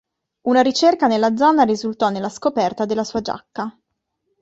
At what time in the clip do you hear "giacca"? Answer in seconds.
3.21-3.77